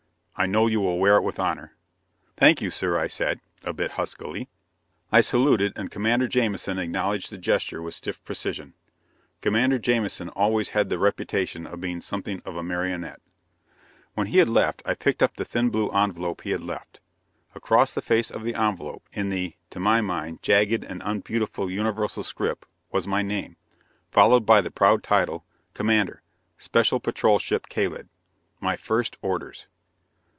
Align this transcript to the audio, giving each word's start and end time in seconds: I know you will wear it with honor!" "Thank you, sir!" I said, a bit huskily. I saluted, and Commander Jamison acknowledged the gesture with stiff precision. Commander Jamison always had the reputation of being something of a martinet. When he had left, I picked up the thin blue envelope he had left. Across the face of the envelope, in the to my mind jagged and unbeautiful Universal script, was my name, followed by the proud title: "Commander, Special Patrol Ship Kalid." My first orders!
I 0.37 0.47
know 0.47 0.65
you 0.65 0.79
will 0.81 0.97
wear 0.97 1.17
it 1.17 1.21
with 1.21 1.37
honor!" 1.39 1.75
"Thank 2.35 2.63
you, 2.63 2.71
sir!" 2.71 2.97
I 2.97 3.05
said, 3.05 3.41
a 3.63 3.73
bit 3.73 3.91
huskily. 3.91 4.49
I 5.11 5.21
saluted, 5.21 5.71
and 5.75 5.91
Commander 5.91 6.27
Jamison 6.27 6.79
acknowledged 6.79 7.29
the 7.31 7.37
gesture 7.37 7.79
with 7.79 7.93
stiff 7.93 8.23
precision. 8.25 8.73
Commander 9.41 9.77
Jamison 9.77 10.29
always 10.29 10.69
had 10.69 10.89
the 10.89 10.97
reputation 10.97 11.67
of 11.67 11.79
being 11.79 12.01
something 12.01 12.41
of 12.43 12.55
a 12.55 12.63
martinet. 12.63 13.21
When 14.15 14.25
he 14.25 14.39
had 14.39 14.49
left, 14.49 14.81
I 14.83 14.95
picked 14.95 15.21
up 15.21 15.35
the 15.35 15.45
thin 15.45 15.69
blue 15.69 15.91
envelope 15.91 16.41
he 16.41 16.49
had 16.49 16.63
left. 16.63 17.01
Across 17.53 17.93
the 17.93 18.01
face 18.01 18.31
of 18.31 18.43
the 18.43 18.55
envelope, 18.55 19.07
in 19.13 19.29
the 19.29 19.55
to 19.69 19.79
my 19.79 20.01
mind 20.01 20.41
jagged 20.41 20.83
and 20.83 21.03
unbeautiful 21.03 21.69
Universal 21.69 22.23
script, 22.23 22.67
was 22.91 23.05
my 23.05 23.21
name, 23.21 23.57
followed 24.09 24.47
by 24.47 24.59
the 24.61 24.71
proud 24.71 25.03
title: 25.03 25.45
"Commander, 25.75 26.23
Special 26.57 26.99
Patrol 26.99 27.37
Ship 27.37 27.67
Kalid." 27.69 28.09
My 28.59 28.75
first 28.75 29.19
orders! 29.21 29.67